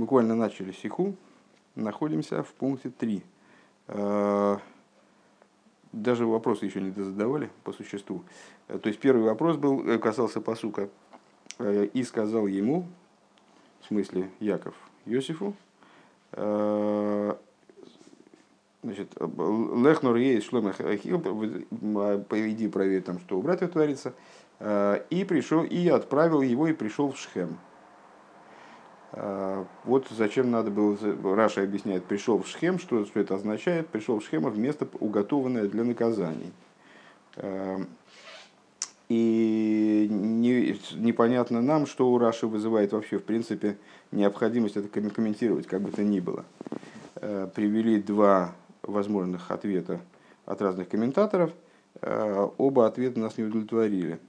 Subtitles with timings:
[0.00, 1.14] буквально начали сиху,
[1.76, 3.22] находимся в пункте 3.
[3.88, 4.56] Э,
[5.92, 8.24] даже вопросы еще не задавали по существу.
[8.68, 10.88] Э, то есть первый вопрос был, э, касался посука.
[11.92, 12.86] И сказал ему,
[13.82, 14.74] в смысле Яков,
[15.04, 15.54] Йосифу,
[18.82, 20.76] значит, Лехнор есть шломах
[22.28, 24.14] пойди проверь там, что у братьев творится,
[24.58, 27.58] и пришел, и отправил его, и пришел в Шхем.
[29.12, 30.96] А, вот зачем надо было,
[31.34, 35.66] Раша объясняет, пришел в Шхем, что, что это означает, пришел в Шхем в место, уготованное
[35.66, 36.52] для наказаний.
[37.36, 37.80] А,
[39.08, 43.76] и не, непонятно нам, что у Раши вызывает вообще, в принципе,
[44.12, 46.44] необходимость это комментировать, как бы то ни было.
[47.16, 50.00] А, привели два возможных ответа
[50.46, 51.50] от разных комментаторов.
[52.00, 54.20] Оба ответа нас не удовлетворили.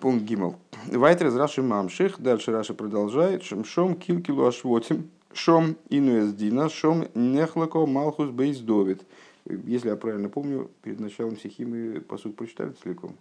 [0.00, 0.56] Пункт Гимл.
[0.86, 2.20] Вайтер из Раши Мамших.
[2.20, 3.42] Дальше Раша продолжает.
[3.42, 5.10] Шом килкилу ашвотим.
[5.32, 6.68] Шом инуэсдина.
[6.68, 9.02] Шом нехлако малхус бейс довид.
[9.44, 13.16] Если я правильно помню, перед началом стихи мы по сути прочитали целиком.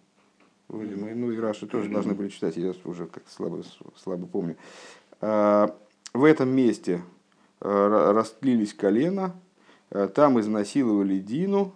[0.67, 3.63] Вроде ну и Раши тоже должны были читать, я уже как слабо,
[3.95, 4.57] слабо помню.
[5.21, 5.73] А,
[6.13, 7.01] в этом месте
[7.61, 9.33] а, растлились колено,
[9.89, 11.73] а, там изнасиловали Дину,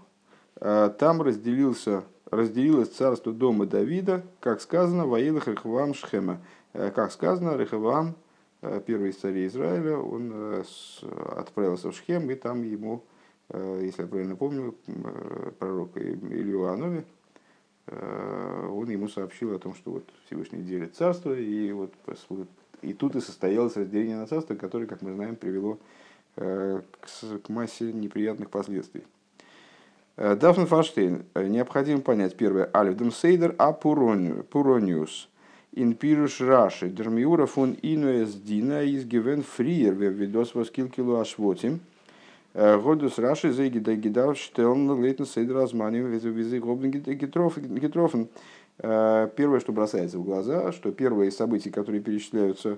[0.60, 6.42] там разделился разделилось царство дома Давида, как сказано, воилах Рехавам Шхема.
[6.74, 8.16] Э, как сказано, Рехавам,
[8.62, 10.64] э, первый из царей Израиля, он э,
[11.36, 13.04] отправился в Шхем, и там ему,
[13.54, 14.76] если я правильно помню,
[15.60, 17.04] пророк Илью Анови,
[17.88, 21.92] он ему сообщил о том, что вот Всевышний делит царство, и вот
[22.82, 25.80] и тут и состоялось разделение на царство, которое, как мы знаем, привело
[26.36, 29.04] к массе неприятных последствий.
[30.24, 32.70] Э, Дафн Фаштейн, э, необходимо понять первое.
[32.76, 35.28] Альфдем Сейдер а Пурониус.
[35.72, 36.90] Инпируш Раши.
[36.90, 39.96] Дермиура фон Инуэс Дина из Гивен Фриер.
[39.96, 41.80] Видос воскил килу ашвотим.
[42.54, 48.28] Э, Годус Раши за Гидав Штелн Лейтен Сейдер Азманим Визы Гобн Гитрофен.
[48.78, 52.78] Первое, что бросается в глаза, что первые события, которые перечисляются,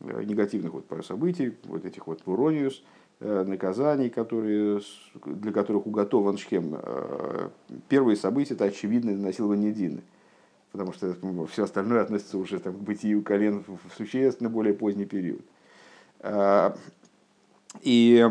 [0.00, 2.82] негативных вот событий, вот этих вот Пурониус–
[3.20, 4.80] наказаний, которые,
[5.24, 6.78] для которых уготован Шхем.
[6.82, 7.48] Э,
[7.88, 10.02] первые события– это очевидное насилование Дины.
[10.72, 11.16] Потому что
[11.46, 15.40] все остальное относится уже там, к бытию колен в существенно более поздний период.
[16.20, 16.74] Э,
[17.80, 18.28] и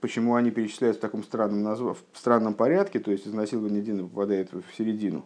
[0.00, 1.96] почему они перечисляются в таком странном, назв...
[2.12, 5.24] в странном порядке, то есть изнасилование Дины попадает в середину,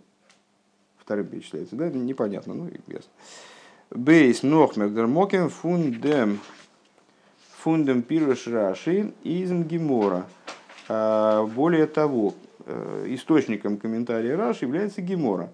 [0.98, 3.10] вторым перечисляется, да, непонятно, ну, ясно.
[3.90, 6.40] Бейс Нохмер Дермокен Фундем
[7.68, 10.26] фундам пируш раши из Гемора.
[10.88, 12.32] А, более того,
[12.64, 15.52] э, источником комментария Раши является Гемора.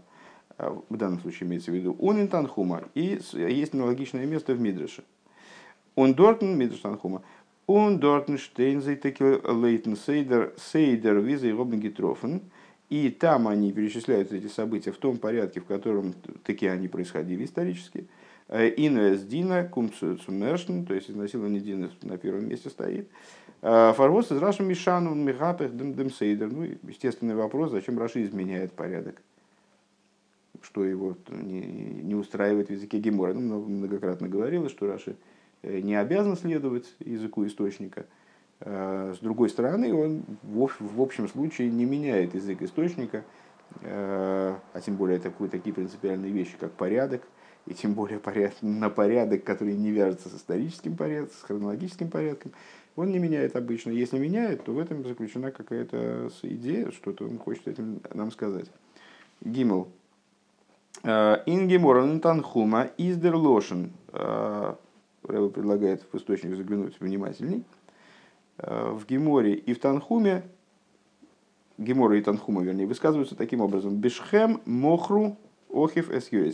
[0.56, 2.84] А, в данном случае имеется в виду он Танхума.
[2.94, 5.02] И есть аналогичное место в Мидреше.
[5.96, 7.22] Он Дортен, Мидреш Танхума.
[7.66, 12.42] Он Дортен Штейнзей Лейтен Сейдер Сейдер Виза и Робин Гитрофен.
[12.90, 16.14] И там они перечисляют эти события в том порядке, в котором
[16.44, 18.06] такие они происходили исторически.
[18.48, 23.08] Э, Инвес Дина, Кумцумершн, то есть изнасилование Дина на первом месте стоит.
[23.62, 26.52] Э, Фарвоз из Раши Мишану Михапех Демсейдер.
[26.52, 29.22] Ну, естественный вопрос, зачем Раши изменяет порядок?
[30.60, 33.32] Что его не, не устраивает в языке Гемора.
[33.32, 35.16] Ну, многократно говорилось, что Раши
[35.62, 38.06] э, не обязан следовать языку источника.
[38.60, 43.24] С другой стороны, он в общем случае не меняет язык источника,
[43.82, 47.22] а тем более такие принципиальные вещи, как порядок,
[47.66, 52.52] и тем более поряд, на порядок, который не вяжется с историческим порядком, с хронологическим порядком,
[52.96, 53.90] он не меняет обычно.
[53.90, 58.66] Если меняет, то в этом заключена какая-то идея, что-то он хочет этим нам сказать.
[59.40, 59.88] Гимл.
[61.02, 63.92] Э, Ингеморан Танхума издер лошен.
[64.12, 64.74] Э,
[65.24, 67.64] Рэба предлагает в источник заглянуть внимательней.
[68.58, 70.44] Э, в Геморе и в Танхуме,
[71.78, 73.96] Гемора и Танхума, вернее, высказываются таким образом.
[73.96, 75.36] Бешхем мохру
[75.68, 76.52] охив эс Э,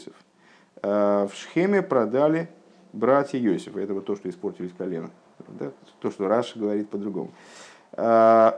[0.83, 2.49] в Шхеме продали
[2.93, 3.81] братья Йосифа.
[3.81, 5.11] Это вот то, что испортились колено.
[5.49, 5.73] Да?
[6.01, 7.33] То, что Раша говорит по-другому.
[7.93, 8.53] Э,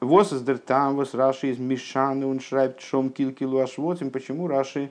[0.00, 4.10] вос из дертам, вос Раши из Мишаны, он шрайб шом килкилу ашвотим.
[4.10, 4.90] Почему Раши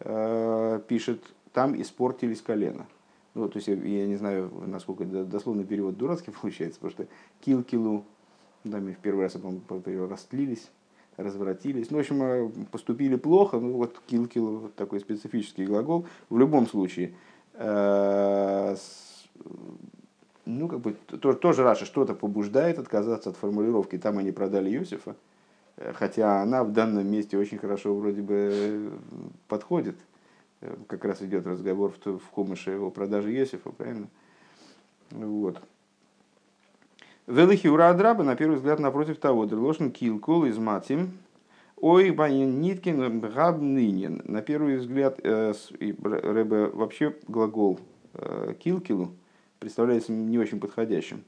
[0.00, 1.22] э, пишет,
[1.52, 2.86] там испортились колено?
[3.34, 8.04] Ну, то есть, я, я не знаю, насколько дословный перевод дурацкий получается, потому что килкилу,
[8.64, 10.70] да, в первый раз, по-моему, растлились,
[11.18, 11.90] развратились.
[11.90, 16.06] Ну, в общем, э, поступили плохо, ну вот килкил, вот такой специфический глагол.
[16.30, 17.14] В любом случае,
[17.54, 18.76] э,
[20.46, 25.16] ну, как бы, тоже Раша что-то побуждает отказаться от формулировки «там они продали Иосифа»,
[25.76, 28.92] э, хотя она в данном месте очень хорошо вроде бы
[29.48, 29.96] подходит.
[30.86, 34.08] как раз идет разговор в, в Хумыше о продаже Есифа, правильно?
[35.10, 35.60] Вот.
[37.28, 41.18] Велихи Урадраба, на первый взгляд, напротив того, Дрелошин Килкул из Матим,
[41.76, 44.22] Ой, Банин Ниткин Габнинин.
[44.24, 45.52] На первый взгляд, э,
[45.98, 47.80] вообще глагол
[48.14, 49.12] э, килкилу
[49.58, 51.22] представляется не очень подходящим,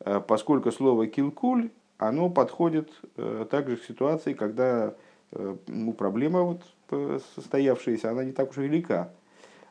[0.00, 2.90] э, поскольку слово килкуль, оно подходит
[3.48, 4.94] также к ситуации, когда
[5.66, 6.62] ну, проблема вот
[7.36, 9.12] состоявшаяся, она не так уж велика.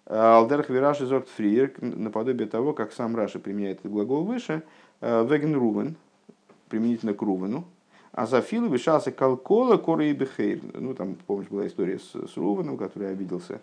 [0.07, 4.63] Алдерх вираж из фриер, наподобие того, как сам Раши применяет этот глагол выше,
[5.05, 5.95] веген рувен,
[6.69, 7.65] применительно к рувену,
[8.11, 10.61] а за филу вишался калкола коры и бехейр.
[10.73, 13.59] Ну, там, помнишь, была история с, с Руваном, который обиделся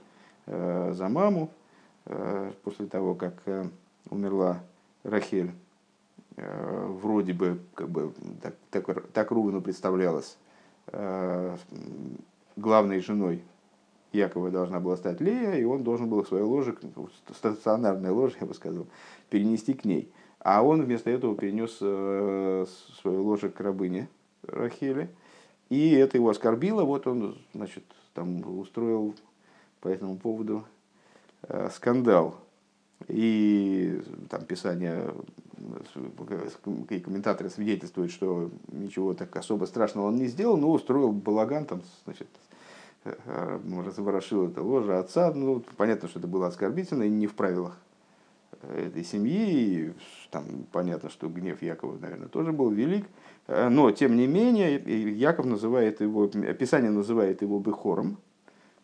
[0.46, 1.50] э, за маму
[2.04, 3.64] э, после того, как э,
[4.10, 4.60] умерла
[5.04, 5.52] Рахель.
[6.36, 8.12] Э, вроде бы, как бы,
[8.42, 10.36] так, так, так Рувану представлялось,
[10.88, 11.56] э,
[12.56, 13.42] главной женой
[14.12, 16.76] Якова должна была стать Лея, и он должен был свое ложе,
[17.34, 18.86] стационарное ложе, я бы сказал,
[19.30, 20.12] перенести к ней.
[20.44, 22.66] А он вместо этого перенес э,
[23.00, 24.08] свое ложе к рабыне,
[24.42, 25.08] Рахели.
[25.68, 26.82] И это его оскорбило.
[26.82, 29.14] Вот он, значит, там устроил
[29.80, 30.64] по этому поводу
[31.42, 32.34] э, скандал.
[33.06, 35.14] И там писание
[36.90, 41.82] и комментаторы свидетельствуют, что ничего так особо страшного он не сделал, но устроил балаган, там,
[42.04, 42.26] значит,
[43.04, 45.32] э, разворошил это ложе отца.
[45.32, 47.78] Ну, понятно, что это было оскорбительно и не в правилах
[48.62, 49.50] этой семьи.
[49.50, 49.92] И
[50.30, 53.06] там понятно, что гнев Якова, наверное, тоже был велик.
[53.48, 54.76] Э, но, тем не менее,
[55.12, 58.18] Яков называет его, Писание называет его Бехором,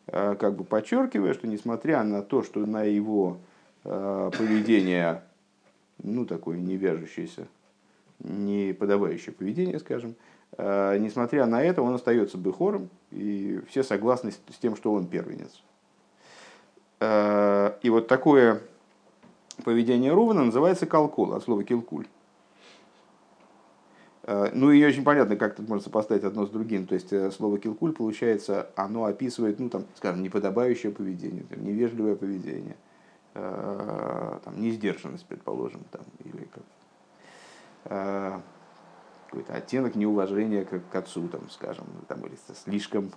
[0.07, 3.39] э, как бы подчеркивая, что несмотря на то, что на его
[3.85, 5.23] э, поведение,
[6.03, 7.47] ну, такое не вяжущееся,
[8.21, 10.17] не подобающее поведение, скажем,
[10.57, 15.63] несмотря на это, он остается Бехором, и все согласны с тем, что он первенец.
[17.01, 18.63] И вот такое
[19.69, 22.07] поведение Рувана называется калкул, от слова килкуль.
[24.23, 26.87] Э, ну и очень понятно, как тут можно сопоставить одно с другим.
[26.87, 32.17] То есть э, слово килкуль, получается, оно описывает, ну там, скажем, неподобающее поведение, там, невежливое
[32.17, 32.79] поведение,
[33.35, 38.43] э, там, несдержанность, предположим, там, или как
[39.27, 43.13] какой-то оттенок неуважения к, к отцу, там, скажем, там, или слишком,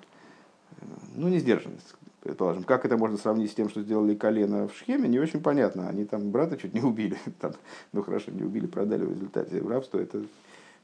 [1.15, 2.63] ну, несдержанность, предположим.
[2.63, 5.89] Как это можно сравнить с тем, что сделали колено в Шхеме, не очень понятно.
[5.89, 7.53] Они там брата чуть не убили, там,
[7.91, 10.23] ну хорошо, не убили, продали в результате в рабство, это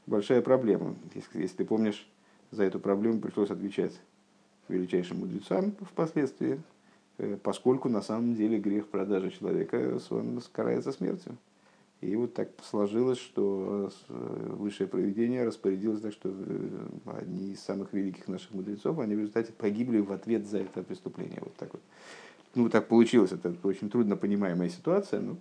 [0.06, 0.94] большая проблема.
[1.14, 2.06] Если, если ты помнишь,
[2.50, 3.92] за эту проблему пришлось отвечать
[4.68, 6.60] величайшим мудрецам впоследствии,
[7.18, 11.36] э, поскольку на самом деле грех продажи человека он карается смертью.
[12.00, 16.68] И вот так сложилось, что э, высшее проведение распорядилось так, что э,
[17.06, 21.40] одни из самых великих наших мудрецов, они в результате погибли в ответ за это преступление.
[21.40, 21.82] Вот так вот.
[22.54, 23.32] Ну, так получилось.
[23.32, 25.36] Это очень трудно понимаемая ситуация, но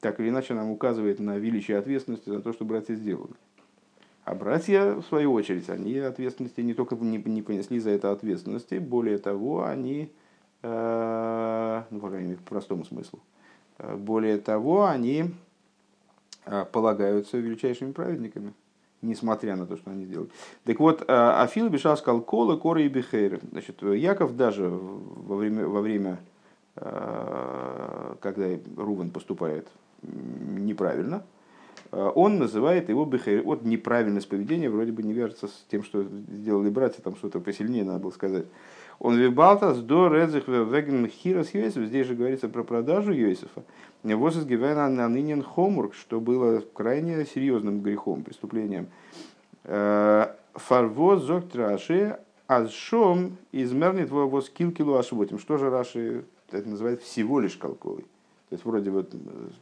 [0.00, 3.34] так или иначе нам указывает на величие ответственности за то, что братья сделали.
[4.24, 8.74] А братья, в свою очередь, они ответственности не только не, не понесли за это ответственности,
[8.74, 10.10] более того, они,
[10.62, 13.20] э, ну, по крайней мере, по простому смыслу,
[13.78, 15.32] э, более того, они
[16.72, 18.54] полагаются величайшими праведниками,
[19.02, 20.30] несмотря на то, что они сделали.
[20.64, 23.40] Так вот, э, Афил Бешал сказал Кола, Кора и Бехейр.
[23.50, 26.18] Значит, Яков даже во время, во время
[26.76, 28.46] э, когда
[28.76, 29.68] Рувен поступает
[30.02, 31.24] неправильно,
[31.92, 33.42] Э, он называет его бехер.
[33.42, 37.84] Вот неправильность поведения вроде бы не вяжется с тем, что сделали братья, там что-то посильнее
[37.84, 38.46] надо было сказать.
[39.00, 41.86] Он вибалтас до редзих веген хирос Йосиф.
[41.86, 43.62] Здесь же говорится про продажу Йосифа.
[44.02, 48.88] Восис гивена на нынен хомург, что было крайне серьезным грехом, преступлением.
[49.64, 55.38] Э, Фарвоз зок траши азшом измернит воз килкилу ашвотим.
[55.38, 58.02] Что же Раши это называет всего лишь колковый?
[58.02, 59.14] То есть вроде вот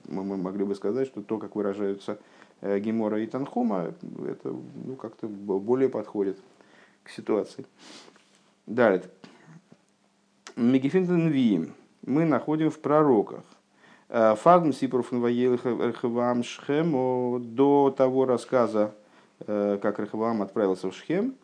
[0.08, 2.18] мы, мы могли бы сказать, что то, как выражаются
[2.60, 3.94] э, Гемора и Танхума,
[4.26, 4.52] это
[4.84, 6.38] ну, как-то более подходит
[7.04, 7.66] к ситуации.
[8.68, 9.02] Далее.
[10.54, 11.72] Мегефинтен Виим
[12.04, 13.42] мы находим в пророках.
[14.10, 15.22] Э, Фагм Сипруфен
[15.80, 18.94] Рахавам Шхем до того рассказа,
[19.46, 21.34] э, как Рахавам отправился в Шхем,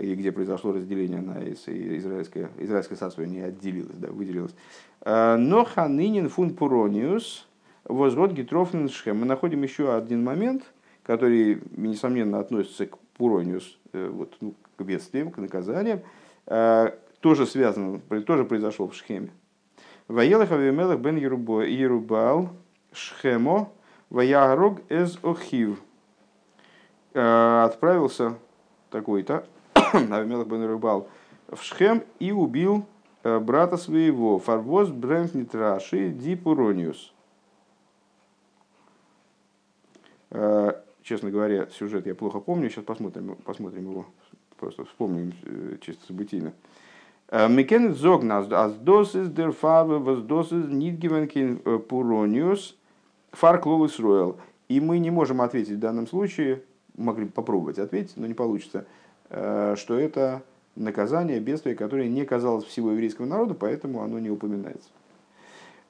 [0.00, 4.54] и где произошло разделение на израильское, израильское царство не отделилось, да, выделилось.
[5.00, 7.48] Э, но ханынин фун пурониус
[7.84, 9.20] возгод гитрофнен шхем.
[9.20, 10.64] Мы находим еще один момент,
[11.04, 16.00] который, несомненно, относится к пурониус, э, вот, ну, к бедствиям, к наказаниям,
[16.46, 19.30] э, тоже связан, тоже произошел в Шхеме.
[20.08, 22.50] Ваелах Авимелах бен Ерубал
[22.92, 23.70] Шхемо
[24.10, 25.80] Ваярог эз Охив.
[27.14, 28.34] Отправился
[28.90, 31.08] такой-то Авимелах бен Ерубал
[31.48, 32.84] в Шхем и убил
[33.22, 37.14] брата своего, фарвоз брэнкнит раши дипурониус.
[41.02, 44.06] Честно говоря, сюжет я плохо помню, сейчас посмотрим, посмотрим его,
[44.62, 45.32] просто вспомним
[45.80, 46.52] чисто событийно.
[47.30, 52.76] Мекен зогнас, аз досис дер фарве воз досис нит гивенкин пурониус
[53.32, 54.36] фар клолус роял.
[54.68, 56.62] И мы не можем ответить в данном случае,
[56.96, 58.84] могли попробовать ответить, но не получится,
[59.28, 60.42] что это
[60.76, 64.88] наказание, бедствие, которое не казалось всего еврейского народа, поэтому оно не упоминается.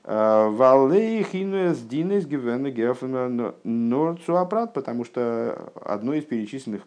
[0.04, 6.82] Валей хинуэс динес гивена гефена норцуапрат, потому что одно из перечисленных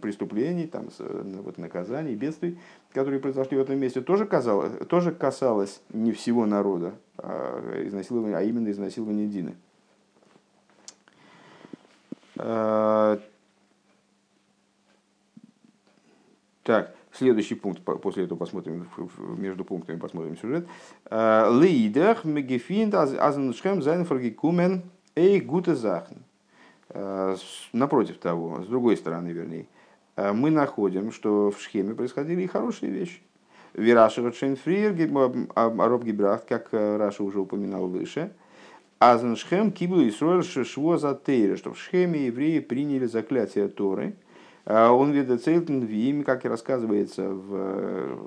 [0.00, 2.58] преступлений, там, вот, наказаний, бедствий,
[2.92, 8.70] которые произошли в этом месте, тоже, казалось, тоже касалось не всего народа, а, а именно
[8.70, 9.54] изнасилования Дины.
[16.64, 18.86] Так, следующий пункт, после этого посмотрим,
[19.36, 20.66] между пунктами посмотрим сюжет.
[21.10, 24.82] Э, Лейдах мегефинд азеншхем зайнфаргикумен
[25.14, 26.16] эй гуте захн.
[26.90, 27.36] Э,
[27.72, 29.66] напротив того, с другой стороны, вернее,
[30.16, 33.20] э, мы находим, что в Шхеме происходили и хорошие вещи.
[33.74, 34.94] Вираша Шейнфриер,
[35.54, 38.32] Роб Гибрахт, как Раша уже упоминал выше,
[38.98, 44.14] Азеншхем кибу Исруэль шво за тейра, что в Шхеме евреи приняли заклятие Торы–
[44.64, 47.54] он видит Цейлтен Вим, как и рассказывается в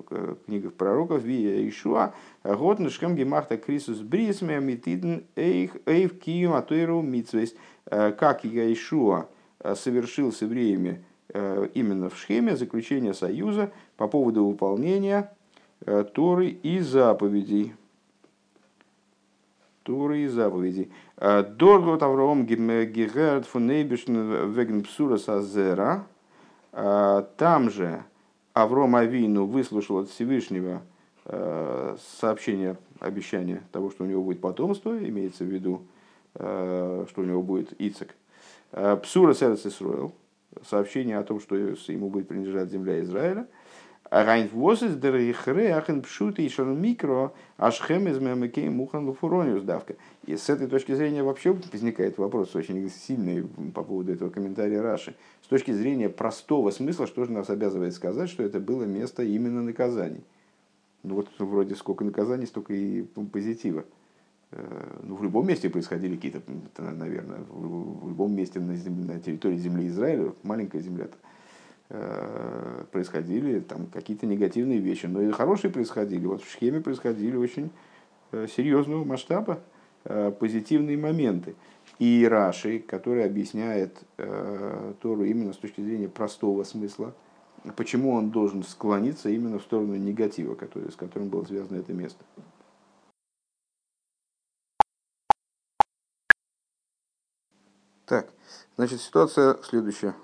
[0.09, 2.13] э, книгах пророков, Вия Ишуа,
[2.43, 10.31] год нишкем гемахта крисус брисме митиден эйв кием атуэру митсвейс, э, как Ишуа э, совершил
[10.31, 11.03] с евреями
[11.73, 15.35] именно в Шхеме заключение союза по поводу выполнения
[16.13, 17.73] Торы и заповедей.
[19.83, 20.93] Торы и заповедей.
[21.17, 24.13] Доргот Авраам Гегерд фун Нейбишн
[24.49, 26.07] веген псура сазера.
[26.77, 28.03] А, там же
[28.53, 30.81] Авром Авину выслушал от Всевышнего
[31.23, 35.87] э, сообщение, обещание того, что у него будет потомство, имеется в виду,
[36.33, 38.13] э, что у него будет Ицек.
[38.73, 40.13] Э, Псура Сердце Исруэл,
[40.65, 43.47] сообщение о том, что ему будет принадлежать земля Израиля–
[44.23, 49.97] Райн восис дер ихреахен пшут и микро ашхем из мемекей мухан луфурониус давка.
[50.25, 53.43] И с этой точки зрения вообще возникает вопрос очень сильный
[53.73, 55.15] по поводу этого комментария Раши.
[55.43, 59.61] С точки зрения простого смысла, что же нас обязывает сказать, что это было место именно
[59.61, 60.23] наказаний.
[61.03, 63.01] Ну вот вроде сколько наказаний, столько и
[63.33, 63.83] позитива.
[65.03, 66.41] Ну, в любом месте происходили какие-то,
[66.77, 71.33] наверное, в любом месте на, земле, на территории земли Израиля, маленькая земля-то, Э,
[71.87, 76.25] происходили там какие-то негативные вещи, но и хорошие происходили.
[76.25, 77.69] Вот в схеме происходили очень
[78.31, 79.59] э, серьезного масштаба
[80.03, 81.55] э, позитивные моменты.
[81.99, 87.13] И Раши, который объясняет Тору именно с точки зрения простого смысла,
[87.77, 92.23] почему он должен склониться именно в сторону негатива, который, с которым было связано это место.
[98.05, 98.29] Так,
[98.75, 100.15] значит, ситуация следующая.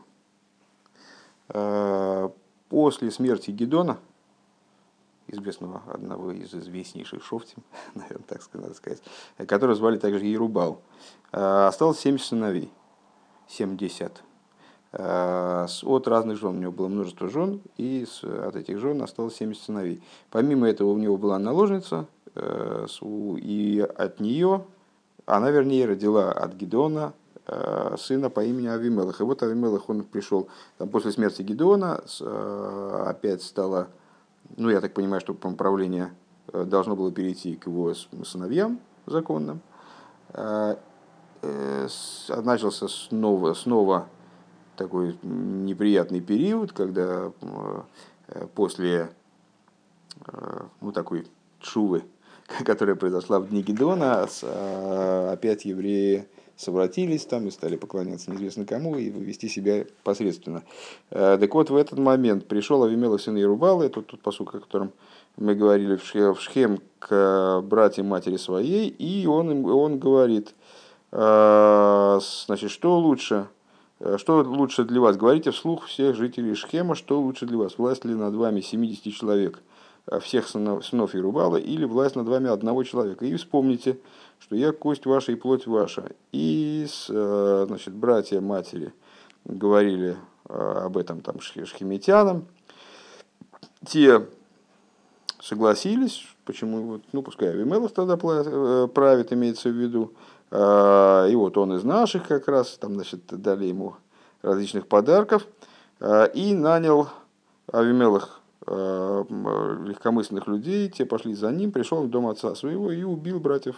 [1.53, 2.29] Э,
[2.70, 3.98] после смерти Гедона,
[5.27, 7.63] известного одного из известнейших шофтим,
[7.96, 9.01] наверное, так надо сказать,
[9.48, 10.81] которого звали также Ерубал,
[11.31, 12.72] э, осталось 70 сыновей,
[13.50, 14.24] 70.
[14.93, 16.58] Э, от разных жен.
[16.58, 20.01] У него было множество жен, и от этих жен осталось 70 сыновей.
[20.29, 24.65] Помимо этого у него была наложница, и от нее,
[25.25, 27.13] она, вернее, родила от Гедона
[27.98, 29.20] сына по имени Авимелах.
[29.20, 33.88] И вот Авимелах, он пришел там, после смерти Гедеона, э, опять стало,
[34.58, 36.14] ну я так понимаю, что правление
[36.54, 39.62] э, должно было перейти к его сыновьям законным.
[41.42, 44.08] Начался снова, снова
[44.78, 47.32] такой неприятный период, когда
[48.54, 49.12] после
[50.80, 51.28] ну, такой
[51.60, 52.04] чувы,
[52.66, 54.28] которая произошла в дни Гедона,
[55.32, 56.30] опять евреи
[56.62, 60.63] совратились там и стали поклоняться неизвестно кому и вести себя посредственно.
[61.10, 64.91] Э, так вот, в этот момент пришел Авимела сын Ярубала, это тот посук, о котором
[65.38, 70.53] мы говорили в Шхем к братьям матери своей, и он, он говорит,
[71.12, 73.48] э, значит, что лучше,
[74.00, 75.18] э, что лучше для вас?
[75.18, 77.77] Говорите вслух всех жителей Шхема, что лучше для вас?
[77.77, 79.60] Власть ли над вами 70 человек,
[80.20, 83.25] всех сынов, сынов Ярубала, или власть над вами одного человека?
[83.25, 83.98] И вспомните,
[84.42, 86.12] что я кость ваша и плоть ваша.
[86.32, 88.92] И э, значит, братья матери
[89.46, 90.18] говорили
[90.50, 92.48] э, об этом там шхемитянам.
[93.86, 94.26] Те
[95.40, 100.14] согласились, почему, вот, ну, пускай Авимелов тогда э, правит, имеется в виду.
[100.54, 103.96] И вот он из наших как раз, там, значит, дали ему
[104.42, 105.48] различных подарков.
[106.34, 107.08] И нанял
[107.72, 113.78] Авимелах легкомысленных людей, те пошли за ним, пришел в дом отца своего и убил братьев.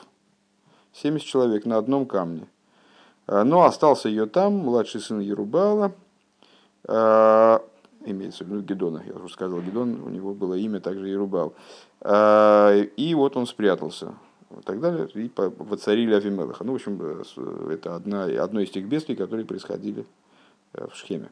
[0.93, 2.47] 70 человек на одном камне.
[3.27, 5.93] Но остался ее там, младший сын Ерубала,
[6.85, 11.53] имеется в виду Гедона, я уже сказал, Гедон, у него было имя также Ерубал.
[12.05, 14.13] И вот он спрятался
[14.59, 16.63] и так далее, и воцарили Авимелаха.
[16.63, 20.05] Ну, в общем, э, это одна, одно из тех бедствий, которые происходили
[20.73, 21.29] э, в Шхеме.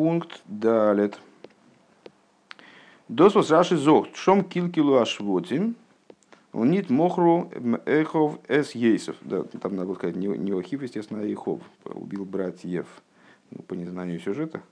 [0.00, 1.18] Пункт далит.
[3.08, 5.76] Досвос Раши зохт, шом килкилу ашвотим,
[6.54, 7.50] Унит мохру
[7.84, 9.16] эхов эс ейсов.
[9.20, 11.60] Да, там надо сказать не, не Охив, естественно, а Ихов.
[11.84, 12.86] Убил братьев.
[13.50, 14.62] Ну, по незнанию сюжета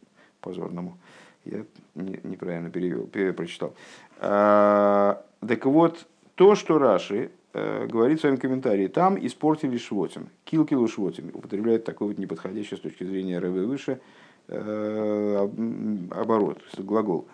[0.41, 0.97] позорному.
[1.45, 3.75] Я не, неправильно перевел, прочитал.
[4.21, 6.07] А, так вот,
[6.37, 10.31] то, что Раши э, говорит в своем комментарии, там испортили швотим.
[10.47, 11.33] Килкилу швотим.
[11.35, 14.01] Употребляет такой вот неподходящий с точки зрения РВ выше
[14.49, 17.29] оборот, глагол.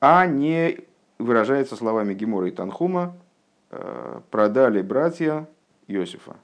[0.00, 0.78] А не
[1.18, 3.16] выражается словами Гемора и Танхума,
[3.70, 5.48] э, продали братья
[5.86, 6.36] Иосифа.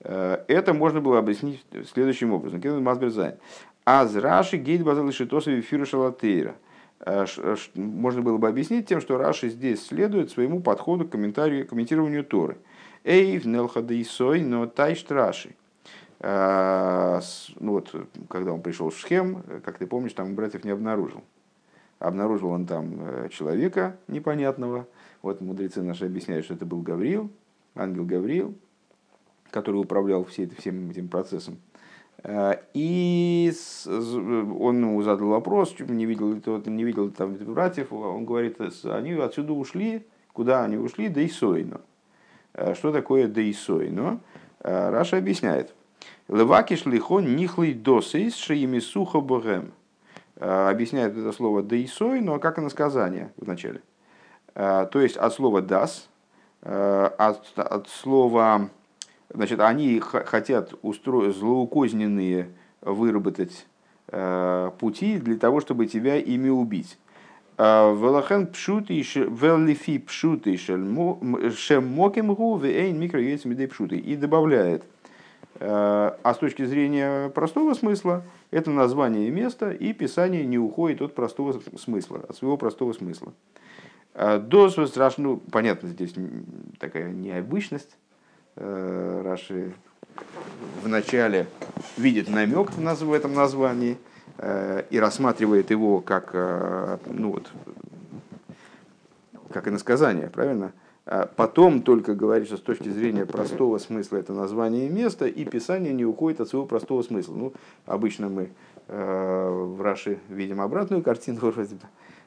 [0.00, 2.60] Э, это можно было объяснить следующим образом.
[3.84, 6.54] Аз Раши гейт базал шитосови фирушалатейра.
[7.00, 7.26] Э,
[7.74, 12.58] можно было бы объяснить тем, что Раши здесь следует своему подходу к комментарию, комментированию Торы.
[13.04, 15.56] Эйв нелхадейсой, но тайшт Раши.
[16.24, 17.92] Ну вот,
[18.28, 21.22] когда он пришел в Шхем, как ты помнишь, там братьев не обнаружил.
[22.02, 24.88] Обнаружил он там э, человека непонятного.
[25.22, 27.30] Вот мудрецы наши объясняют, что это был Гавриил,
[27.76, 28.54] ангел Гавриил,
[29.52, 31.58] который управлял всем, всем этим процессом.
[32.24, 33.52] Э, и
[33.86, 37.92] он ему задал вопрос, не видел ли тот, не видел там братьев.
[37.92, 41.08] Он говорит, они отсюда ушли, куда они ушли?
[41.08, 41.80] Да и сойно.
[42.52, 44.18] Э, что такое да и сойно?
[44.58, 45.72] Раша объясняет.
[46.32, 49.72] Левакиш лихон нихлый досейс шеими сухо богем.
[50.36, 53.82] Э, объясняет это слово «дейсой», но как иносказание вначале.
[54.54, 56.08] Э, то есть от слова «дас»,
[56.62, 58.70] э, от, от слова...
[59.28, 62.50] Значит, они хотят устроить злоукозненные
[62.82, 63.66] выработать
[64.78, 66.98] пути для того, чтобы тебя ими убить.
[67.56, 73.20] Велахен пшуты велифи пшуты шем мокимгу вейн микро
[73.68, 73.96] пшуты.
[73.96, 74.84] И добавляет,
[75.64, 81.60] а с точки зрения простого смысла, это название места, и Писание не уходит от простого
[81.76, 83.32] смысла, от своего простого смысла.
[84.14, 86.14] А, Доз страшно, ну, понятно, здесь
[86.78, 87.96] такая необычность.
[88.56, 89.72] Э, Раши
[90.82, 91.46] вначале
[91.96, 93.96] видит намек в этом названии
[94.38, 97.50] э, и рассматривает его как, э, ну вот,
[99.50, 100.72] как иносказание, правильно?
[101.04, 105.92] А потом только говорит, что с точки зрения простого смысла это название места, и Писание
[105.92, 107.34] не уходит от своего простого смысла.
[107.34, 107.52] Ну,
[107.86, 108.50] обычно мы
[108.86, 111.40] э, в Раши видим обратную картину.
[111.50, 111.76] Вроде.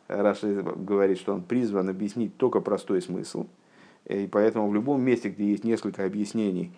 [0.08, 3.48] Раши говорит, что он призван объяснить только простой смысл.
[4.06, 6.72] И поэтому в любом месте, где есть несколько объяснений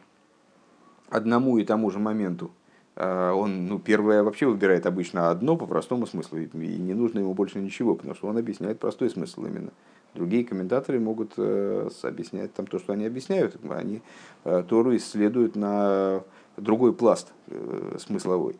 [1.09, 2.51] одному и тому же моменту,
[2.99, 7.59] он ну, первое вообще выбирает обычно одно по простому смыслу, и не нужно ему больше
[7.59, 9.71] ничего, потому что он объясняет простой смысл именно.
[10.17, 13.55] Другие комментаторы могут э, объяснять там то, что они объясняют.
[13.69, 14.01] Они
[14.45, 16.23] э, Тору исследуют на
[16.57, 18.55] другой пласт э, смысловой.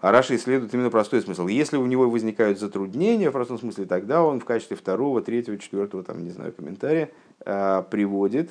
[0.00, 1.48] А Раша исследует именно простой смысл.
[1.48, 6.04] Если у него возникают затруднения в простом смысле, тогда он в качестве второго, третьего, четвертого,
[6.04, 7.10] там, не знаю, комментария
[7.44, 8.50] приводит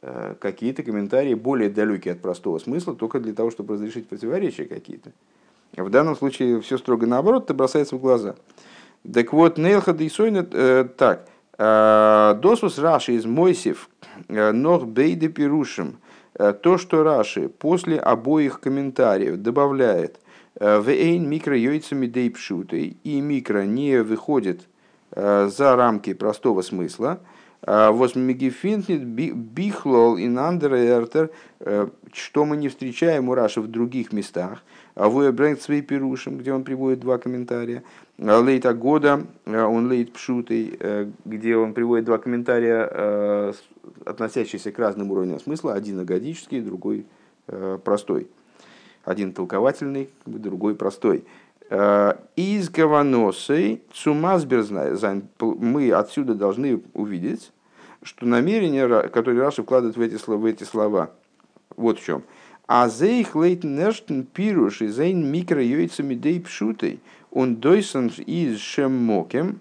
[0.00, 5.12] какие-то комментарии более далекие от простого смысла, только для того, чтобы разрешить противоречия какие-то.
[5.76, 8.34] В данном случае все строго наоборот, это бросается в глаза.
[9.12, 10.44] Так вот, Нейлха Дейсойна,
[10.84, 11.28] так,
[11.62, 13.90] Э, Досус Раши из Мойсев,
[14.28, 15.98] э, Нох Бейде Пирушим,
[16.34, 20.20] э, то, что Раши после обоих комментариев добавляет
[20.58, 24.62] Вейн микро йойцами дейпшутой, и микро не выходит
[25.14, 27.20] за рамки простого смысла,
[27.62, 31.30] Восмигифинтнит бихлол и нандерертер,
[32.12, 34.62] что мы не встречаем у Раши в других местах.
[34.94, 37.82] А вы брэнгт свей пирушим, где он приводит два комментария.
[38.18, 40.78] Лейта года, он лейт пшутый,
[41.24, 43.54] где он приводит два комментария,
[44.04, 45.74] относящиеся к разным уровням смысла.
[45.74, 47.06] Один агадический, другой
[47.84, 48.28] простой.
[49.04, 51.24] Один толковательный, другой простой.
[51.70, 57.52] Из Гаваносой Цумасберзайн мы отсюда должны увидеть,
[58.02, 61.10] что намерение, которое Раша вкладывает в эти слова, в эти слова.
[61.76, 62.24] Вот в чем.
[62.66, 69.60] А зейх лейтнерштен пируш и зейн микро йойцами дей пшутой, он дойсон из шеммокем,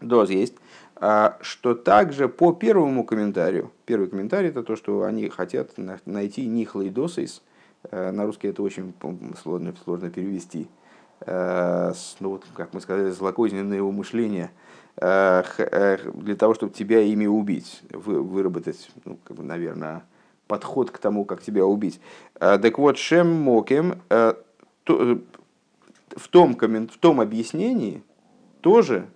[0.00, 0.54] доз есть,
[0.96, 5.70] а, что также по первому комментарию, первый комментарий это то, что они хотят
[6.06, 7.42] найти нихлый досейс,
[7.90, 8.92] э, на русский это очень
[9.40, 10.77] сложно, сложно перевести, э,
[12.20, 14.50] ну вот, как мы сказали, злокозненное умышление,
[14.96, 15.42] э,
[16.14, 20.04] для того, чтобы тебя ими убить, выработать, ну, как бы, наверное,
[20.46, 22.00] подход к тому, как тебя убить.
[22.38, 24.00] Так вот, Шем Мокем
[26.18, 28.02] в том, коммент, в том объяснении
[28.60, 29.06] тоже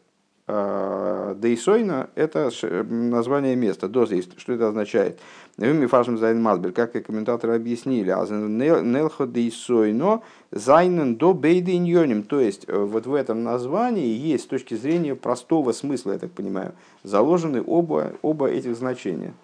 [1.36, 2.50] Дейсойна– это
[2.88, 5.18] название места, доза, что это означает?
[5.56, 12.40] Мифашем Зайн Мазбель, как и комментаторы объяснили, а Нелхо Дейсойно Зайнен до Бейды Иньоним, то
[12.40, 16.72] есть э, вот в этом названии есть с точки зрения простого смысла, я так понимаю,
[17.02, 19.34] заложены оба, оба этих значения.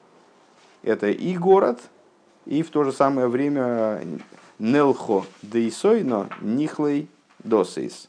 [0.83, 1.81] Это и город,
[2.47, 4.03] и в то же самое время
[4.59, 7.09] Нелхо Дейсойно Нихлей
[7.45, 8.09] Досейс.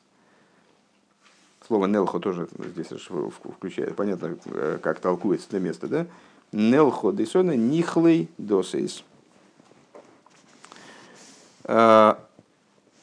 [1.70, 6.08] Слово Нелхо тоже здесь включает, понятно, э, как толкуется это место, да?
[6.52, 9.04] Нелхо дейсона нихлей досейс.
[11.66, 12.16] Э,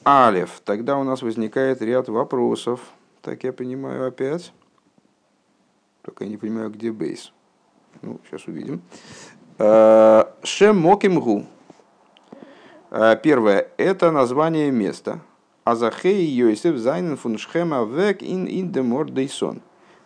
[0.03, 0.61] Алев.
[0.65, 2.81] Тогда у нас возникает ряд вопросов.
[3.23, 4.53] Так я понимаю опять.
[6.03, 7.33] Только я не понимаю, где бейс.
[8.03, 8.83] Ну, сейчас увидим.
[9.59, 11.47] Э, Шем Мокимгу.
[12.91, 13.69] Первое.
[13.77, 15.21] Это название места.
[15.67, 19.63] Азахей Йосиф Зайнен фун Шхема век ин ин демор дейсон.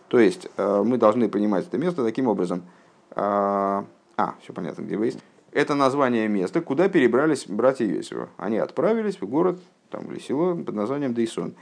[0.08, 2.62] То есть э, мы должны понимать это место таким образом.
[3.10, 3.84] А,
[4.16, 5.18] а все понятно, где вы есть.
[5.52, 8.30] Это название места, куда перебрались братья Йосифа.
[8.38, 11.52] Они отправились в город там, или село под названием Дейсон.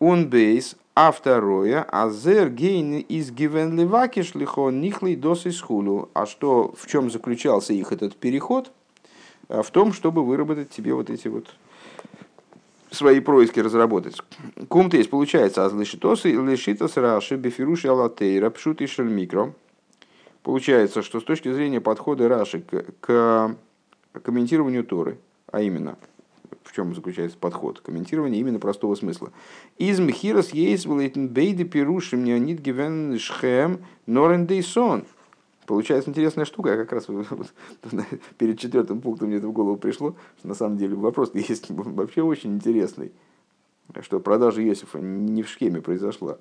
[0.00, 6.08] Он бейс, а второе, азер гейн из гивен левакиш лихо нихлый дос из хулю.
[6.14, 8.72] А что, в чем заключался их этот переход?
[9.48, 11.54] Э, в том, чтобы выработать тебе вот эти вот
[12.94, 14.16] свои происки разработать.
[14.68, 19.52] Кумт есть, получается, аз лишитосы лишитос раши бифируши алатейра пшут шель микро.
[20.44, 23.56] Получается, что с точки зрения подхода Раши к, к
[24.22, 25.16] комментированию Торы,
[25.50, 25.96] а именно,
[26.62, 27.80] в чем заключается подход?
[27.80, 29.32] Комментирование именно простого смысла.
[29.78, 35.06] Из Мхирос есть бейды пирушим неонит гивен шхем норен дейсон.
[35.66, 37.06] Получается интересная штука, я как раз
[38.38, 42.22] перед четвертым пунктом мне это в голову пришло, что на самом деле вопрос есть вообще
[42.22, 43.12] очень интересный,
[44.02, 46.38] что продажа Иосифа не в схеме произошла.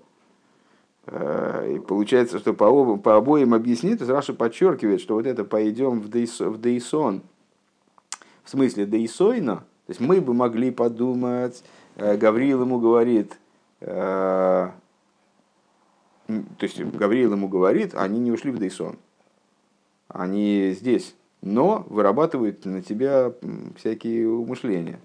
[1.06, 5.46] Э, и получается, что по, обоим, по обоим объяснит, то Раша подчеркивает, что вот это
[5.46, 7.22] пойдем в, дейсон, в дейсон,
[8.44, 11.64] в смысле дейсойна, то есть мы бы могли подумать,
[11.96, 13.38] э, Гавриил ему говорит,
[13.80, 14.70] э,
[16.28, 18.98] то есть Гавриил ему говорит, они не ушли в дейсон
[20.14, 23.34] они здесь, но вырабатывают на тебя
[23.76, 25.00] всякие умышления.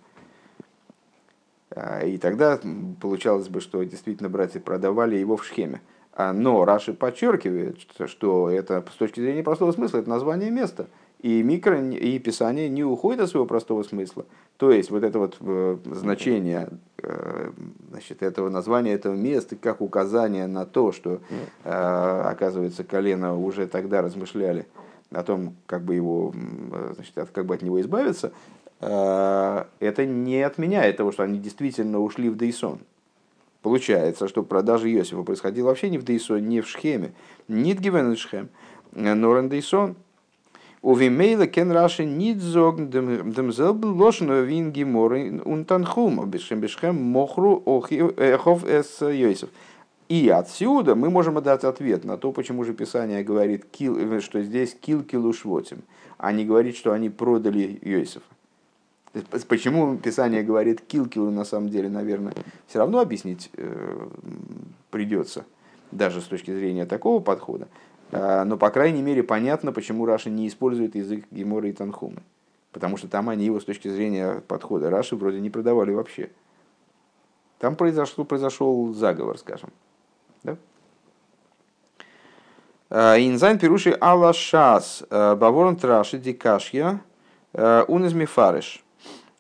[1.71, 2.61] А, и тогда
[3.01, 5.81] получалось бы, что действительно братья продавали его в схеме.
[6.13, 10.89] А, но Раши подчеркивает, что это с точки зрения простого смысла, это название места.
[11.21, 14.25] И микро, и писание не уходит от своего простого смысла.
[14.57, 16.69] То есть вот это вот э, значение
[17.03, 17.51] э,
[17.91, 21.21] значит, этого названия этого места как указание на то, что,
[21.65, 21.71] э,
[22.25, 24.67] оказывается, колено уже тогда размышляли
[25.11, 26.35] о том, как бы его,
[26.95, 28.33] значит, как бы от него избавиться,
[28.81, 32.81] э, это не отменяет того, что они действительно ушли в Дейсон.
[33.63, 37.13] Получается, что продажа Иосифа происходила вообще не в Дейсон, не в Шхеме.
[37.49, 38.49] Нит гивен Шхем,
[38.93, 39.97] норен Дейсон.
[40.81, 48.65] У Вимейла кен раши нит зогн демзелбен лошен вин гиморы унтанхум, бешем бешхем мохру охов
[48.65, 49.49] эс Йосиф.
[50.09, 53.67] И отсюда мы можем дать ответ на то, почему же Писание говорит,
[54.21, 55.83] что здесь кил килу швотим,
[56.17, 58.23] а не говорит, что они продали Йосифа.
[59.49, 62.33] Почему Писание говорит кил килу на самом деле, наверное,
[62.67, 64.09] все равно объяснить э,
[64.91, 65.45] придется,
[65.91, 67.69] даже с точки зрения такого подхода.
[68.11, 72.23] Э, но, по крайней мере, понятно, почему Раша не использует язык Гемора и Танхумы.
[72.73, 76.31] Потому что там они его с точки зрения подхода Раши вроде не продавали вообще.
[77.59, 79.71] Там произошло, произошел заговор, скажем.
[80.43, 80.57] Да?
[82.91, 87.01] Э, Инзайн пируши Алла Шас э, Баворон Траши Дикашья
[87.53, 88.83] э, Он из Мифариш.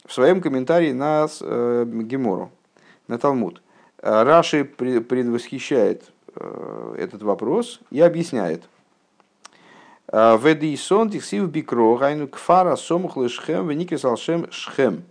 [0.04, 2.50] В своем комментарии на Гемору,
[3.08, 3.60] на Талмуд.
[4.00, 6.10] Раши предвосхищает
[6.96, 8.62] этот вопрос и объясняет.
[10.10, 15.02] Ведисон тихсив бикро гайну кфара сомух лешхем веникис алшем шхем.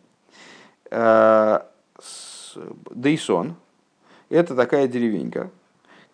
[2.90, 3.56] Дейсон–
[4.30, 5.52] это такая деревенька,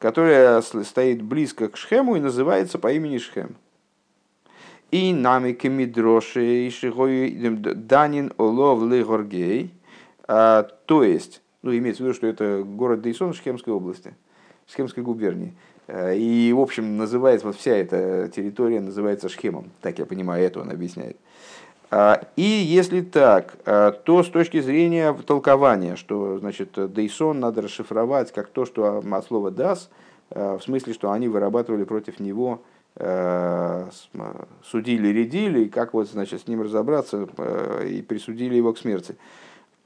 [0.04, 3.56] которая стоит близко к Шхему и называется по имени Шхем.
[4.92, 6.70] И нами кемидроши
[7.56, 9.72] данин олов легоргей.
[10.28, 14.14] То есть, ну, имеется в виду, что это город Дейсон Шхемской области,
[14.68, 15.54] Шхемской губернии.
[15.88, 19.72] И, в общем, называется, вот вся эта территория называется Шхемом.
[19.80, 21.16] Так я понимаю, это он объясняет.
[22.36, 23.58] И если так,
[24.04, 29.52] то с точки зрения толкования, что значит Дейсон надо расшифровать как то, что от слова
[29.52, 29.90] «дас»,
[30.30, 32.62] в смысле, что они вырабатывали против него
[34.64, 37.28] судили, рядили, и как вот, значит, с ним разобраться,
[37.84, 39.16] и присудили его к смерти.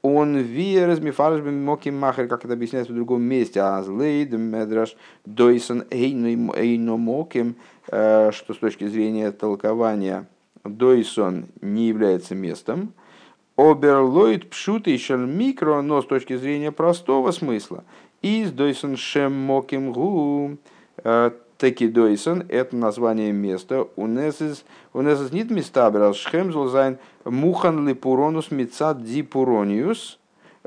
[0.02, 5.84] Он виерез мифарж моким махер, как это объясняется в другом месте, а злейд медраш дойсон
[5.90, 10.26] эйно моким, что с точки зрения толкования
[10.64, 12.92] дойсон не является местом.
[13.56, 17.84] Оберлойд пшут и микро, но с точки зрения простого смысла,
[18.22, 20.58] из дойсон шем моким гу,
[21.56, 23.86] таки дойсон это название места.
[23.96, 24.40] У нас
[25.32, 30.18] нет места, брал шхем золзайн мухан липуронус мицад дипурониус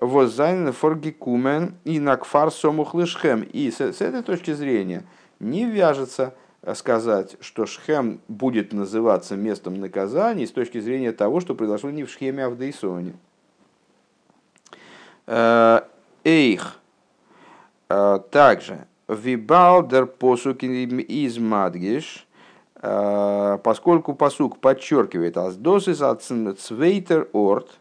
[0.02, 3.44] возайн форгикумен и накфар сомух лишхем.
[3.44, 5.04] И с, с этой точки зрения
[5.40, 6.36] не вяжется
[6.74, 12.10] сказать, что Шхем будет называться местом наказания с точки зрения того, что произошло не в
[12.10, 13.14] Шхеме, а в Дейсоне.
[15.26, 15.82] Э,
[16.24, 16.78] эйх.
[17.90, 22.28] Э, также Вибалдер посук из Мадгиш,
[22.76, 26.02] э, поскольку посук подчеркивает «Аздосис
[26.60, 27.80] цвейтер орт,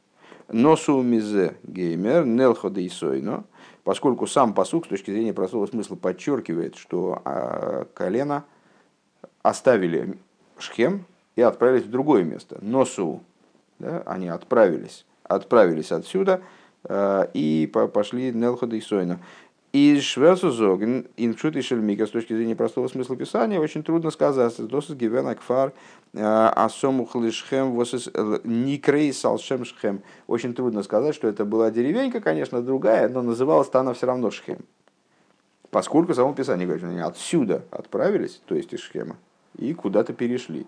[0.49, 3.45] носу мизе геймер, нелхода и сойно»,
[3.85, 8.45] поскольку сам посук с точки зрения простого смысла подчеркивает, что колено
[9.42, 10.18] оставили
[10.59, 11.05] Шхем
[11.37, 12.59] и отправились в другое место.
[12.61, 13.22] Носу,
[13.79, 16.42] да, они отправились, отправились отсюда
[16.85, 19.20] э, и пошли Нелхода и Сойна.
[19.72, 24.57] И Шверсузоген, иншут и шельмика, с точки зрения простого смысла писания, очень трудно сказать.
[24.59, 25.72] Досыс гивен акфар
[26.12, 30.03] э, асому хлишхем восыс э, никрей салшем шхем.
[30.26, 34.59] Очень трудно сказать, что это была деревенька, конечно, другая, но называлась она все равно шхем.
[35.70, 39.16] Поскольку само писание говорит, что они отсюда отправились, то есть из шхема,
[39.57, 40.67] и куда-то перешли.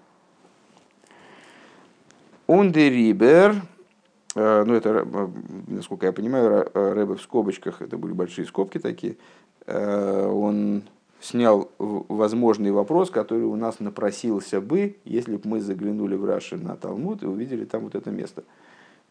[2.47, 3.62] Ундерибер,
[4.35, 5.29] Э, ну, это, э,
[5.66, 9.16] насколько я понимаю, э, Рэбе в скобочках, это были большие скобки такие,
[9.64, 10.83] он
[11.21, 16.75] снял возможный вопрос, который у нас напросился бы, если бы мы заглянули в Раши на
[16.75, 18.42] Талмуд и увидели там вот это место.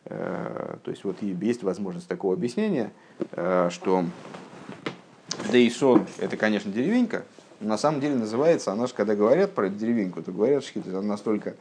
[0.04, 2.92] То есть вот есть возможность такого объяснения,
[3.70, 4.04] что
[5.54, 7.24] Дейсон– это, конечно, деревенька,
[7.62, 11.56] на самом деле называется, она же, когда говорят про деревеньку, то говорят, что она настолько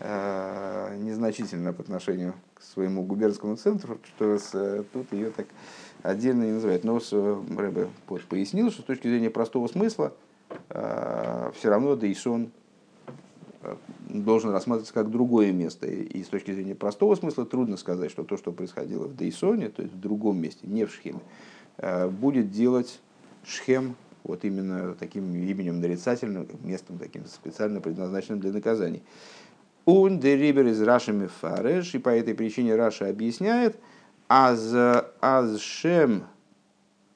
[0.00, 5.46] Э, незначительно по отношению к своему губернскому центру, что с, тут ее так
[6.02, 6.82] отдельно не называют.
[6.82, 7.88] Но с, Рэбе
[8.28, 10.12] пояснил, что с точки зрения простого смысла
[10.70, 12.50] э, все равно Дейсон
[13.62, 13.76] э,
[14.08, 15.86] должен рассматриваться как другое место.
[15.86, 19.82] И с точки зрения простого смысла трудно сказать, что то, что происходило в Дейсоне, то
[19.82, 21.20] есть в другом месте, не в Шхеме,
[22.10, 23.00] будет делать
[23.44, 23.94] Шхем
[24.24, 29.02] вот именно таким именем нарицательным, местом таким специально предназначенным для наказаний.
[29.84, 33.78] Он дерибер из Раши Мефареш, и по этой причине Раша объясняет,
[34.28, 34.74] аз,
[35.20, 36.24] аз шем,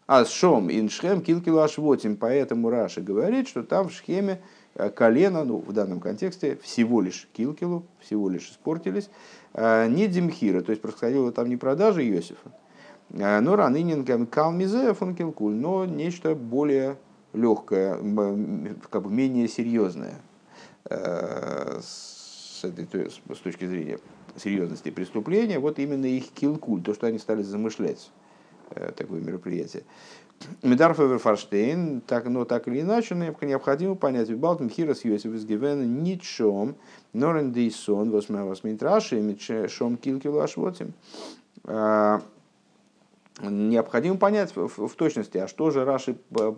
[0.07, 4.41] аз ин шхем килкилу ашвотим, поэтому Раша говорит, что там в Шхеме
[4.75, 9.11] э, колено, ну в данном контексте всего лишь килкилу, всего лишь испортились,
[9.55, 12.53] э, не демхира, то есть происходило там не продажа Иосифа,
[13.11, 16.97] но ранынин калмизе фон килкуль, но нечто более
[17.33, 17.95] легкое,
[18.91, 20.21] как бы менее серьезное,
[20.85, 23.99] с, этой, с точки зрения
[24.37, 28.11] серьезности преступления, вот именно их килкуль, то, что они стали замышлять
[28.71, 29.85] э, такое мероприятие.
[30.63, 36.77] Медарфовер Фарштейн, так, но так или иначе, необходимо понять, Балтм Хирос Йосиф из Гивена ничем,
[37.13, 40.93] Норен Дейсон, Восмит Раши, Шом Килкилу Ашвотим.
[43.41, 46.17] Необходимо понять в, в точности, а что же Раши,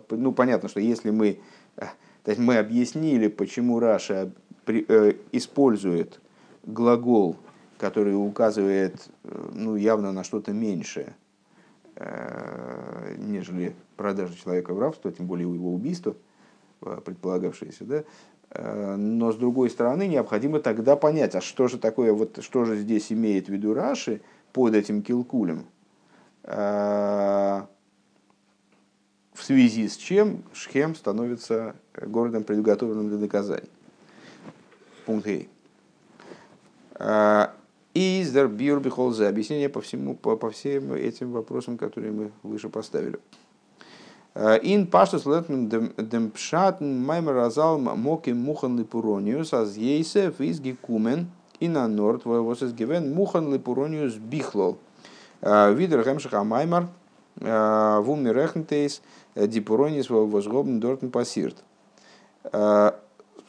[0.09, 1.39] ну понятно, что если мы,
[1.77, 1.85] э,
[2.23, 4.31] то есть мы объяснили, почему Раши
[4.67, 6.21] Э, использует
[6.63, 7.35] глагол,
[7.79, 11.15] который указывает э, ну, явно на что-то меньшее,
[11.95, 16.15] э, нежели продажа человека в рабство, тем более его убийство,
[16.79, 18.03] предполагавшееся, да,
[18.97, 23.11] но с другой стороны необходимо тогда понять, а что же такое, вот что же здесь
[23.11, 25.65] имеет в виду Раши под этим килкулем,
[26.43, 27.67] в
[29.33, 33.69] связи с чем Шхем становится городом, предуготовленным для наказания.
[35.05, 35.49] Пункт Гей.
[36.95, 37.53] А,
[37.93, 39.27] Издер бир бихолзе.
[39.27, 43.19] Объяснение по, всему, по, по всем этим вопросам, которые мы выше поставили.
[44.33, 51.67] А, ин паштус летмен демпшатн маймер разал моки мухан липурониус аз ейсев из гекумен и
[51.67, 54.77] на норд восес гивен мухан липурониус бихлол.
[55.41, 56.87] Видер хемшиха маймер
[57.35, 59.01] вумирехнтейс
[59.35, 61.57] дипуронис возгобн дортн пассирт.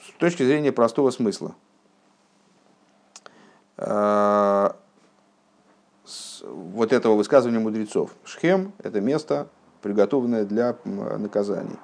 [0.03, 1.55] с точки зрения простого смысла.
[6.45, 8.11] Вот этого высказывания мудрецов.
[8.25, 9.47] Шхем– это место,
[9.81, 11.77] приготовленное для наказаний.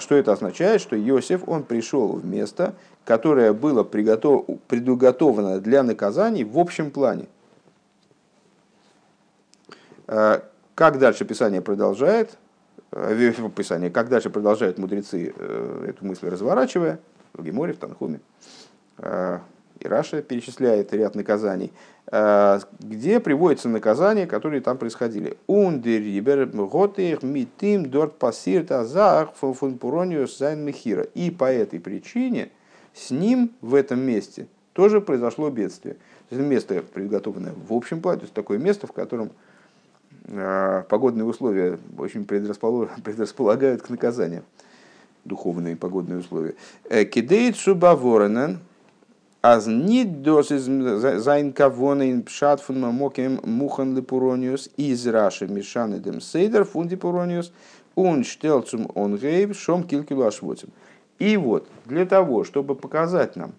[0.00, 0.80] Что это означает?
[0.80, 7.28] Что Иосиф, он пришел в место, которое было предуготовано для наказаний в общем плане.
[10.08, 12.38] Как дальше Писание продолжает?
[12.92, 16.98] Э, Писание, как дальше продолжают мудрецы э, эту мысль разворачивая,
[17.34, 18.20] в Геморе, в Танхуме,
[18.98, 19.38] э,
[19.80, 21.72] и Раша перечисляет ряд наказаний,
[22.80, 25.36] где приводятся наказания, которые там происходили.
[25.46, 26.46] Ундерибер,
[27.22, 29.34] митим, дорт пассирт, азах.
[31.14, 32.50] И по этой причине
[32.92, 35.96] с ним в этом месте тоже произошло бедствие.
[36.30, 39.30] Это место приготовленное в общем плане, то есть такое место, в котором
[40.28, 44.42] погодные условия очень предрасполагают к наказанию.
[45.24, 46.54] Духовные погодные условия.
[46.88, 48.60] Э, Кидейт шубаворенен,
[49.42, 50.64] аз нит дос из
[51.22, 57.52] зайн кавонен пшат фун мамоким мухан лепурониус из раши мишанедем сейдер фунди пурониус
[57.94, 60.70] он штелцум он гейб шом килкилу ашвотим.
[61.18, 63.52] И вот, для того, чтобы показать нам,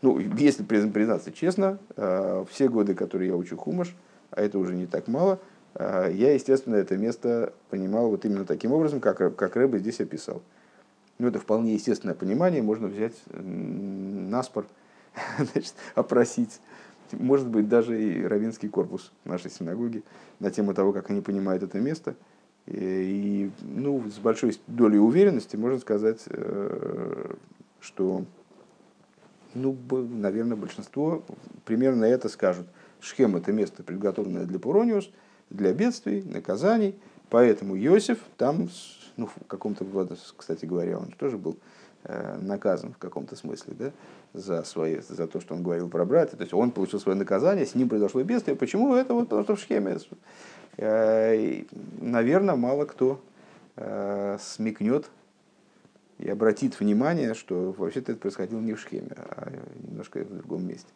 [0.00, 3.94] ну, если признаться честно, э, все годы, которые я учу хумаш,
[4.30, 8.72] а это уже не так мало– а, я, естественно, это место понимал вот именно таким
[8.72, 10.42] образом, как, как Рэбе здесь описал.
[11.18, 14.66] Ну, это вполне естественное понимание, можно взять наспор,
[15.38, 16.60] значит, опросить,
[17.12, 20.02] может быть, даже и равинский корпус нашей синагоги
[20.38, 22.14] на тему того, как они понимают это место.
[22.66, 27.34] И, и ну, с большой долей уверенности можно сказать, э,
[27.80, 28.24] что,
[29.54, 31.24] ну, наверное, большинство
[31.64, 32.66] примерно это скажут.
[33.00, 35.10] Шхем– это место, приготовленное для Пурониус–
[35.50, 36.94] для бедствий, наказаний.
[37.30, 38.68] Поэтому Иосиф там,
[39.16, 39.84] ну, в каком-то,
[40.36, 41.56] кстати говоря, он тоже был
[42.04, 43.92] э, наказан в каком-то смысле, да,
[44.32, 46.36] за, свои, за то, что он говорил про брата.
[46.36, 48.56] То есть он получил свое наказание, с ним произошло бедствие.
[48.56, 49.14] Почему это?
[49.14, 49.98] Вот потому что в схеме.
[50.76, 51.62] Э,
[52.00, 53.20] наверное, мало кто
[53.76, 55.10] э, смекнет
[56.18, 59.52] и обратит внимание, что вообще-то это происходило не в схеме, а
[59.88, 60.88] немножко в другом месте.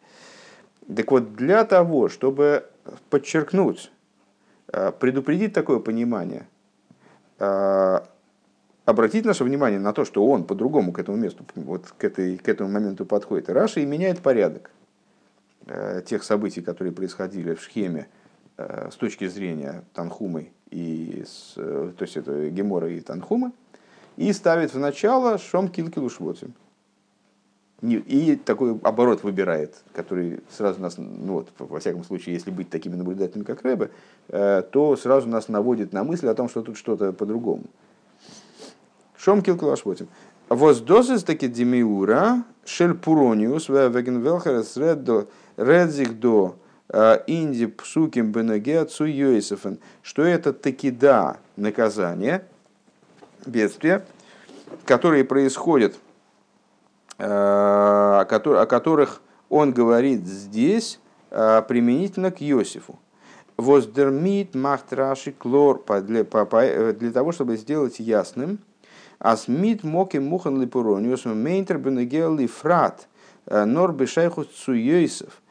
[0.95, 2.65] Так вот, для того, чтобы
[3.09, 3.91] подчеркнуть
[4.99, 6.47] предупредить такое понимание,
[7.39, 7.99] э,
[8.85, 12.47] обратить наше внимание на то, что он по-другому к этому месту, вот к, этой, к
[12.47, 13.49] этому моменту подходит.
[13.49, 14.71] Раша и меняет порядок
[15.65, 18.07] э, тех событий, которые происходили в Шхеме
[18.57, 21.23] с точки зрения Танхумы, и
[21.55, 23.53] то есть это Гемора и Танхумы,
[24.17, 26.53] и ставит в начало Шом Килкилу Швоцим.
[27.81, 32.95] И такой оборот выбирает, который сразу нас, ну вот, во всяком случае, если быть такими
[32.95, 33.89] наблюдателями, как Рэбе,
[34.27, 37.63] э, то сразу нас наводит на мысль о том, что тут что-то по-другому.
[39.17, 40.09] Шом килклашвотим.
[40.49, 44.75] Воздозис таки демиура шель пурониус вегенвелхерес
[45.55, 46.57] редзих до
[46.89, 52.43] э, инди псуким бенеге отцу Йосифен, что это таки да наказание,
[53.45, 54.05] бедствие,
[54.85, 55.95] которые происходят–
[57.19, 60.99] о которых он говорит здесь
[61.31, 62.97] э, применительно к Иосифу.
[63.57, 68.59] Воздермит махтраши клор для, э, для того, чтобы сделать ясным.
[69.17, 73.09] Асмит моки мухан липурониус мейнтер бенегел лифрат
[73.47, 75.41] נאר בשייכות צו יוסף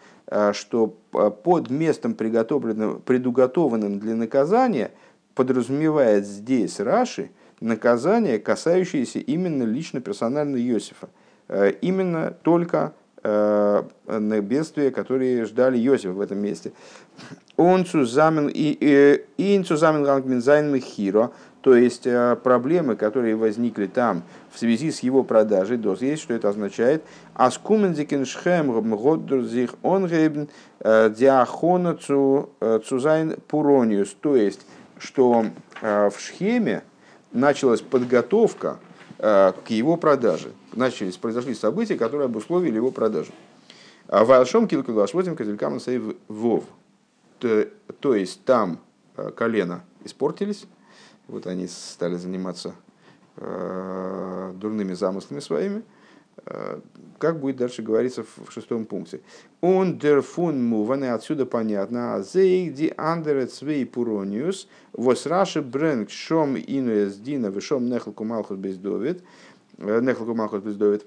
[0.53, 0.95] что
[1.43, 4.91] под местом, приготовленным, предуготованным для наказания,
[5.35, 11.09] подразумевает здесь Раши наказание, касающееся именно лично персонально Иосифа.
[11.49, 16.73] Э, именно только э, на бедствия, которые ждали Йосифа в этом месте.
[17.57, 21.31] און צוזאמען אין צוזאמענהאנג מיט זיין מכירה,
[21.63, 26.35] то есть э, проблемы, которые возникли там в связи с его продажей доз, есть, что
[26.35, 27.03] это означает.
[27.35, 30.49] Аскумендикен шхем годдурзих онгейбен
[30.81, 34.67] диахона цузайн пурониус, то есть,
[34.99, 35.47] что
[35.81, 36.83] в Шхеме
[37.33, 38.79] началась подготовка
[39.19, 43.33] к его продаже начались, произошли события, которые обусловили его продажу.
[44.09, 46.65] А Валшом Килкулашвотим Козелькаман Сейв Вов.
[47.39, 48.81] То есть там
[49.17, 50.67] э, колено испортились,
[51.29, 52.75] вот они стали заниматься
[53.37, 55.83] э, дурными замыслами своими.
[56.47, 56.81] Э,
[57.19, 59.21] как будет дальше говориться в шестом пункте?
[59.61, 62.23] Он дерфун муван, отсюда понятно.
[62.23, 69.23] Зейк ди андерет свей пурониус, вос раши брэнк шом инуэс дина вишом нехлку малхус бездовит.
[69.79, 71.07] Нехлку Малхус Бездовит.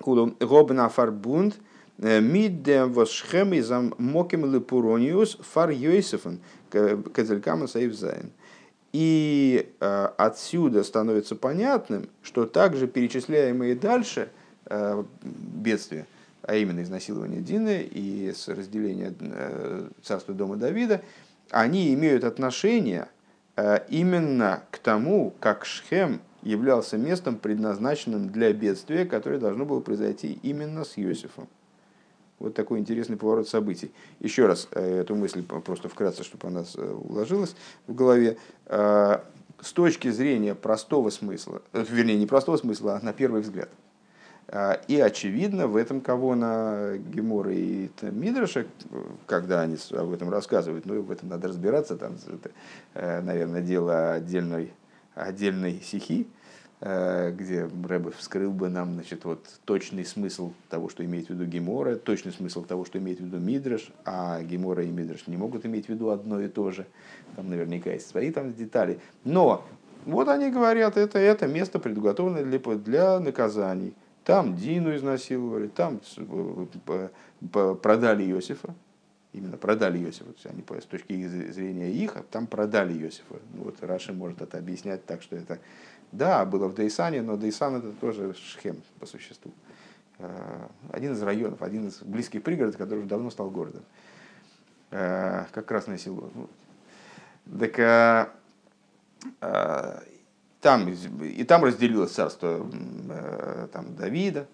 [0.00, 1.58] Кулу Робна Фарбунд
[1.96, 6.40] мид дем восшхем изам моким лепурониус фар Йосифен
[6.70, 8.30] казелькама сейв зайн.
[8.92, 14.37] И э, отсюда становится понятным, что также перечисляемые дальше э,
[15.22, 16.06] бедствия,
[16.42, 21.02] а именно изнасилование Дины и разделение э, царства дома Давида,
[21.50, 23.08] они имеют отношение
[23.88, 30.84] именно к тому, как Шхем являлся местом, предназначенным для бедствия, которое должно было произойти именно
[30.84, 31.48] с Иосифом.
[32.38, 33.90] Вот такой интересный поворот событий.
[34.20, 37.56] Еще раз э, эту мысль просто вкратце, чтобы она э, уложилась
[37.88, 38.38] в голове.
[38.66, 39.18] Э,
[39.60, 43.68] с точки зрения простого смысла, вернее, не простого смысла, а на первый взгляд.
[44.50, 48.66] И очевидно, в этом кого на Гемора и Мидраша,
[49.26, 54.72] когда они об этом рассказывают, ну, в этом надо разбираться, там, это, наверное, дело отдельной,
[55.14, 56.28] отдельной сихи,
[56.80, 61.44] Э, где Рэбе вскрыл бы нам значит, вот, точный смысл того, что имеет в виду
[61.44, 65.66] Гемора, точный смысл того, что имеет в виду Мидраш, а Гемора и Мидраш не могут
[65.66, 66.86] иметь в виду одно и то же.
[67.34, 69.00] Там наверняка есть свои там детали.
[69.24, 69.64] Но
[70.06, 73.92] вот они говорят, это, это место предуготовленное для, для наказаний.
[74.28, 76.02] Там Дину изнасиловали, там
[76.86, 77.08] э,
[77.80, 78.74] продали Иосифа,
[79.32, 83.36] именно продали Иосифа, то есть они с точки зрения их, а там продали Иосифа.
[83.54, 85.60] Ну, вот Раши может это объяснять так, что это
[86.12, 89.50] да, было в Дейсане, но Дейсан это тоже Шхем по существу.
[90.18, 93.84] Э, один из районов, один из близких пригородов, который уже давно стал городом.
[94.90, 96.28] Э, как Красное село.
[96.34, 96.50] Ну,
[97.58, 98.34] так
[100.60, 102.66] там, и там разделилось царство
[103.72, 104.46] там, Давида.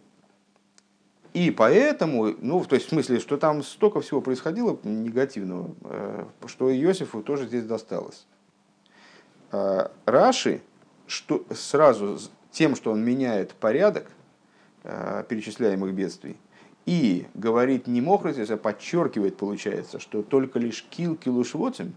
[1.32, 7.22] И поэтому, ну, то есть в смысле, что там столько всего происходило негативного, что Иосифу
[7.22, 8.26] тоже здесь досталось.
[10.04, 10.62] Раши,
[11.06, 12.18] что сразу
[12.50, 14.10] тем, что он меняет порядок
[14.84, 16.36] э, перечисляемых бедствий,
[16.86, 21.94] и говорит не мохротис, а подчеркивает, получается, что только лишь кил килушвотим,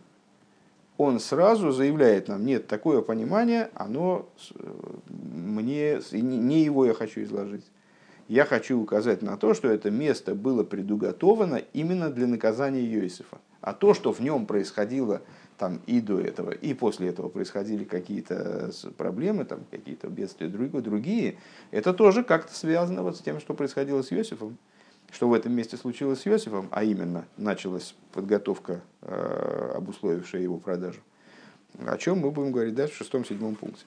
[0.98, 4.70] он сразу заявляет нам, нет, такое понимание, оно э,
[5.10, 7.66] мне, не его я хочу изложить.
[8.28, 13.38] Я хочу указать на то, что это место было предуготовано именно для наказания Иосифа.
[13.62, 15.22] А то, что в нем происходило
[15.58, 21.38] там и до этого, и после этого происходили какие-то проблемы, там какие-то бедствия другие, другие,
[21.72, 24.58] это тоже как-то связано вот с тем, что происходило с Иосифом,
[25.18, 30.99] что в этом месте случилось с Иосифом, а именно началась подготовка, э, обусловившая его продажу.
[31.88, 33.84] О чем мы будем говорить дальше в шестом-седьмом пункте.